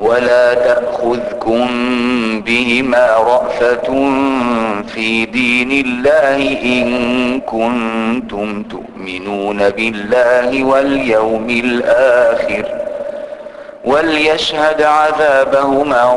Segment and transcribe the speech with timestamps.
[0.00, 1.66] ولا تأخذكم
[2.46, 3.86] بهما رأفة
[4.94, 12.64] في دين الله إن كنتم تؤمنون بالله واليوم الآخر
[13.84, 16.14] وليشهد عذابهما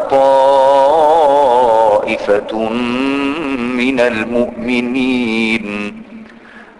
[2.00, 2.60] طائفة
[3.78, 5.94] من المؤمنين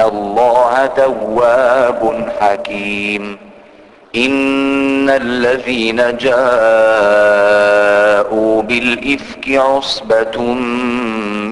[0.00, 3.36] الله تواب حكيم
[4.16, 6.42] إن الذين جاءوا
[8.62, 10.42] بالإفك عصبة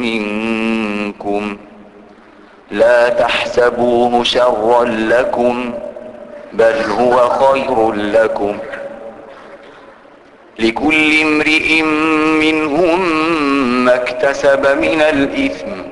[0.01, 1.57] منكم
[2.71, 5.73] لا تحسبوه شرا لكم
[6.53, 8.57] بل هو خير لكم
[10.59, 11.83] لكل امرئ
[12.41, 13.01] منهم
[13.85, 15.92] ما اكتسب من الإثم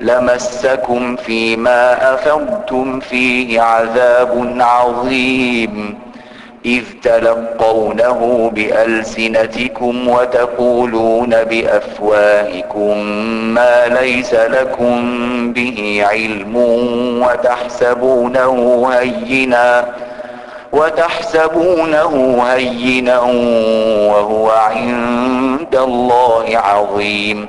[0.00, 5.98] لمسكم فيما أفضتم فيه عذاب عظيم.
[6.64, 12.98] إذ تلقونه بألسنتكم وتقولون بأفواهكم
[13.54, 14.96] ما ليس لكم
[15.52, 16.56] به علم
[17.22, 19.94] وتحسبونه هينا
[20.72, 23.20] وتحسبونه هينا
[24.10, 27.48] وهو عند الله عظيم.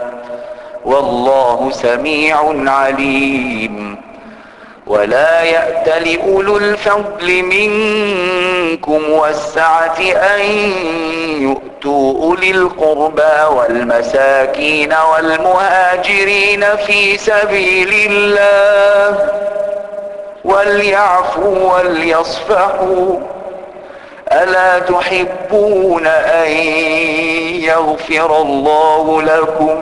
[0.85, 2.37] والله سميع
[2.71, 3.97] عليم.
[4.87, 10.41] ولا يأت لأولو الفضل منكم والسعة أن
[11.41, 19.29] يؤتوا أولي القربى والمساكين والمهاجرين في سبيل الله.
[20.45, 23.17] وليعفوا وليصفحوا.
[24.31, 26.51] ألا تحبون أن
[27.61, 29.81] يغفر الله لكم؟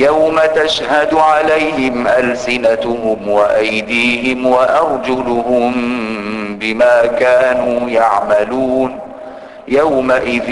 [0.00, 5.72] يوم تشهد عليهم ألسنتهم وأيديهم وأرجلهم
[6.60, 8.98] بما كانوا يعملون.
[9.68, 10.50] يومئذ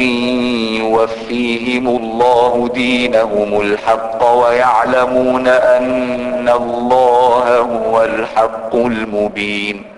[0.79, 9.98] يوفيهم الله دينهم الحق ويعلمون أن الله هو الحق المبين.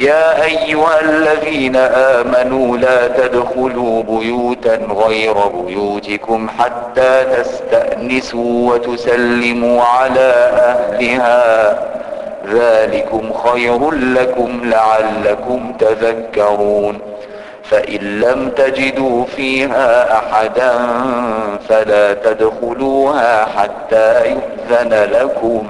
[0.00, 11.78] يا أيها الذين آمنوا لا تدخلوا بيوتا غير بيوتكم حتى تستأنسوا وتسلموا على أهلها.
[12.52, 16.98] ذلكم خير لكم لعلكم تذكرون.
[17.62, 20.72] فإن لم تجدوا فيها أحدا
[21.68, 25.66] فلا تدخلوها حتى يؤذن لكم.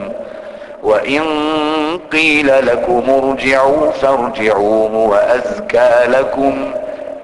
[0.86, 1.22] وإن
[2.12, 6.70] قيل لكم ارجعوا فارجعوا وأزكى لكم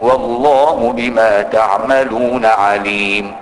[0.00, 3.33] والله بما تعملون عليم.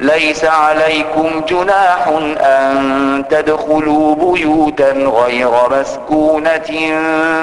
[0.00, 2.08] ليس عليكم جناح
[2.40, 6.70] أن تدخلوا بيوتا غير مسكونة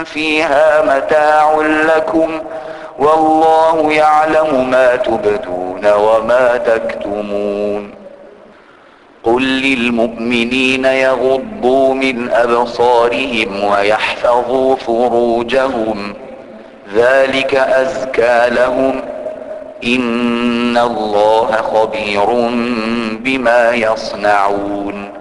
[0.04, 1.56] فيها متاع
[1.96, 2.30] لكم
[3.00, 8.01] والله يعلم ما تبدون وما تكتمون.
[9.24, 16.14] قل للمؤمنين يغضوا من أبصارهم ويحفظوا فروجهم.
[16.96, 19.02] ذلك أزكى لهم.
[19.84, 22.50] إن الله خبير
[23.20, 25.21] بما يصنعون.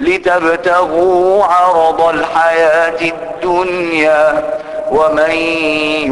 [0.00, 4.44] لتبتغوا عرض الحياة الدنيا
[4.90, 5.30] ومن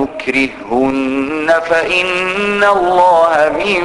[0.00, 3.82] يكرهن فإن الله من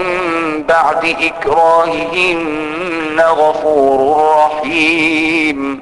[0.63, 5.81] بعد إكراههن غفور رحيم.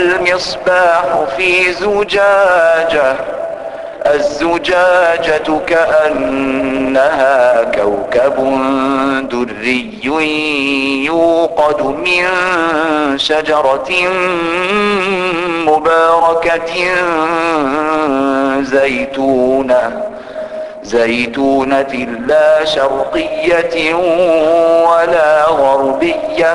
[0.00, 1.04] المصباح
[1.36, 3.16] في زجاجة.
[4.06, 8.36] الزجاجة كأنها كوكب
[9.30, 10.00] دري
[11.04, 12.24] يوقد من
[13.18, 13.90] شجرة
[15.66, 16.72] مباركة
[18.60, 20.02] زيتونة.
[20.82, 23.94] زيتونة لا شرقية
[24.84, 26.54] ولا غربية.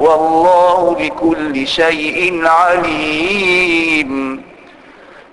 [0.00, 4.42] والله بكل شيء عليم.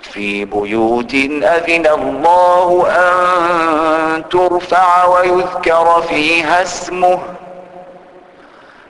[0.01, 7.19] في بيوت أذن الله أن ترفع ويذكر فيها اسمه.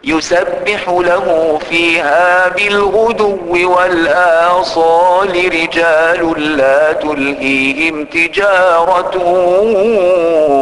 [0.03, 5.29] يسبح له فيها بالغدو والآصال.
[5.29, 9.17] رجال لا تلهيهم تجارة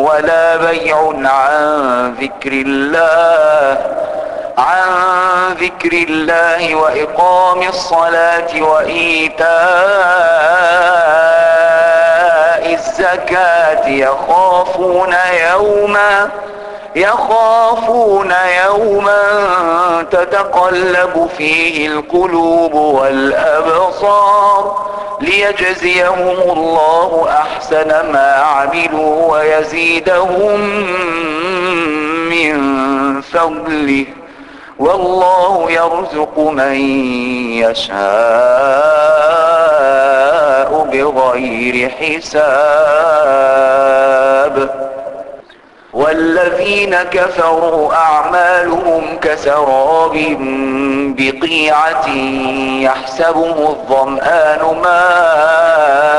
[0.10, 3.78] ولا بيع عن ذكر الله.
[4.58, 9.46] عن ذكر الله وإقام الصلاة وإيتاء
[12.74, 15.16] الزكاة يخافون
[15.52, 16.30] يوما
[16.96, 18.34] يخافون
[18.66, 19.22] يوما
[20.12, 24.16] تتقلب فيه القلوب والأبصار
[25.22, 30.60] ليجزيهم الله أحسن ما عملوا ويزيدهم
[32.30, 34.06] من فضله.
[34.80, 36.76] والله يرزق من
[37.64, 37.96] يشاء
[40.92, 42.86] بغير حساب.
[45.96, 50.38] والذين كفروا أعمالهم كسراب
[51.18, 52.10] بقيعة
[52.82, 56.16] يحسبه الظمآن ماء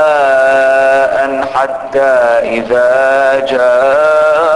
[1.54, 4.55] حتى إذا جاءه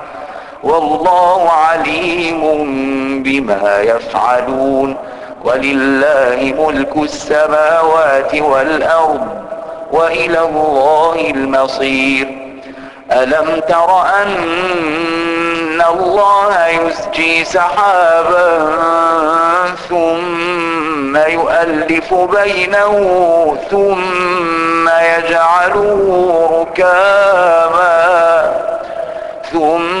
[0.63, 2.43] والله عليم
[3.23, 4.95] بما يفعلون
[5.43, 9.27] ولله ملك السماوات والأرض
[9.91, 12.41] وإلى الله المصير.
[13.11, 18.71] ألم تر أن الله يسجي سحابا
[19.89, 25.99] ثم يؤلف بينه ثم يجعله
[26.61, 28.01] ركاما
[29.51, 30.00] ثم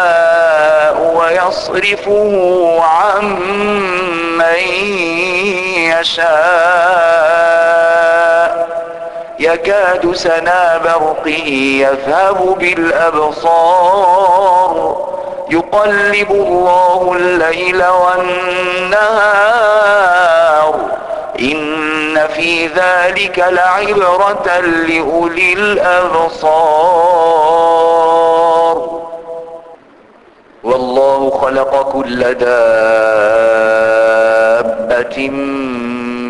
[1.51, 3.25] ويصرفه عن
[4.37, 4.63] من
[5.99, 6.31] يشاء.
[9.39, 11.47] يكاد سنا برقه
[11.87, 13.91] يذهب بالأبصار.
[15.49, 19.11] يقلب الله الليل والنهار.
[21.39, 26.90] إن في ذلك لعبرة لأولي الأبصار.
[31.61, 32.49] خلق كل دابة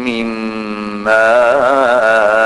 [0.05, 0.25] من
[1.03, 2.41] ماء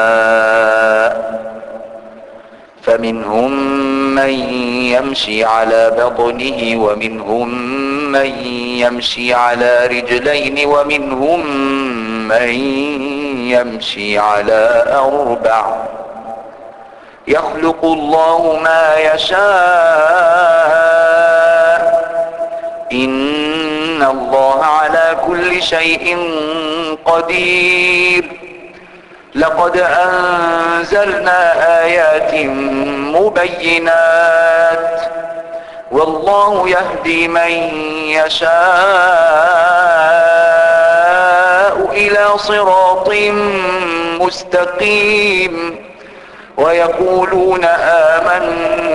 [2.83, 3.51] فمنهم
[4.15, 4.29] من
[4.93, 7.49] يمشي على بطنه ومنهم
[8.11, 8.25] من
[8.79, 11.45] يمشي على رجلين ومنهم
[12.27, 12.49] من
[13.49, 15.75] يمشي على أربع
[17.27, 21.04] يخلق الله ما يشاء
[22.91, 26.17] إن الله على كل شيء
[27.05, 28.25] قدير.
[29.35, 32.35] لقد أنزلنا آيات
[33.15, 35.01] مبينات.
[35.91, 37.51] والله يهدي من
[38.25, 38.55] يشاء
[41.91, 43.09] إلى صراط
[44.19, 45.85] مستقيم.
[46.57, 48.94] ويقولون آمنا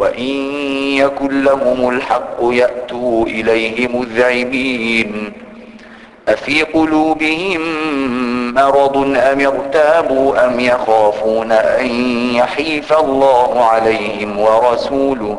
[0.00, 0.34] وإن
[0.96, 5.32] يكن لهم الحق يأتوا إليه مذعبين
[6.28, 7.60] أفي قلوبهم
[8.54, 11.86] مرض أم ارتابوا أم يخافون أن
[12.34, 15.38] يحيف الله عليهم ورسوله؟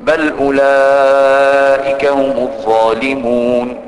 [0.00, 3.87] بل أولئك هم الظالمون.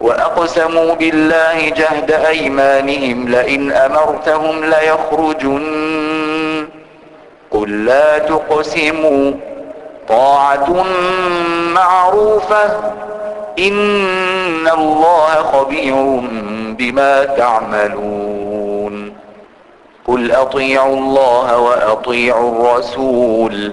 [0.00, 6.68] وأقسموا بالله جهد أيمانهم لئن أمرتهم ليخرجن.
[7.50, 9.32] قل لا تقسموا.
[10.08, 10.84] طاعة
[11.74, 12.92] معروفة.
[13.58, 15.94] إن الله خبير
[16.78, 19.12] بما تعملون.
[20.06, 23.72] قل أطيعوا الله وأطيعوا الرسول.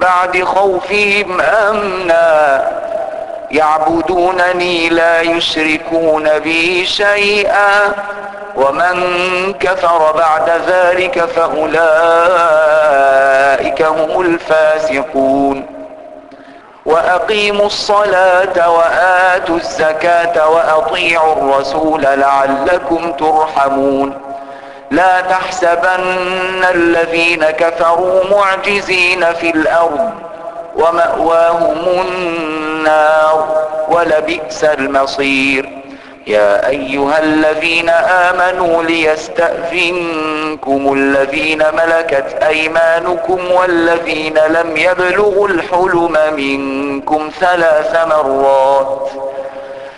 [0.00, 2.64] بعد خوفهم أمنا.
[3.50, 7.92] يعبدونني لا يشركون بي شيئا.
[8.56, 8.96] ومن
[9.60, 11.82] كفر بعد ذلك فأولئك
[13.82, 15.66] هم الفاسقون.
[16.86, 24.27] وأقيموا الصلاة وآتوا الزكاة وأطيعوا الرسول لعلكم ترحمون.
[24.90, 30.10] لا تحسبن الذين كفروا معجزين في الأرض
[30.76, 35.78] ومأواهم النار ولبئس المصير.
[36.26, 40.12] يا أيها الذين آمنوا ليستأذنكم
[40.92, 49.10] الذين ملكت أيمانكم والذين لم يبلغوا الحلم منكم ثلاث مرات.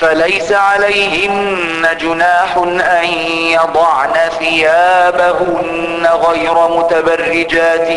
[0.00, 3.08] فليس عليهن جناح أن
[3.52, 7.88] يضعن ثيابهن غير متبرجات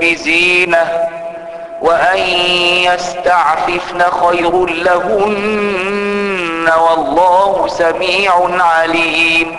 [0.00, 1.08] بزينة
[1.80, 2.18] وأن
[2.84, 9.58] يستعففن خير لهن والله سميع عليم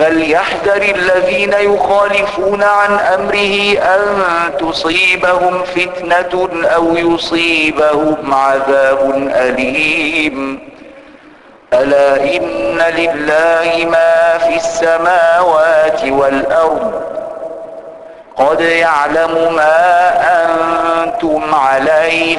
[0.00, 4.22] فليحذر الذين يخالفون عن أمره أن
[4.58, 10.70] تصيبهم فتنة أو يصيبهم عذاب أليم.
[11.72, 17.02] ألا إن لله ما في السماوات والأرض.
[18.36, 20.12] قد يعلم ما
[20.44, 22.38] أنتم عليه.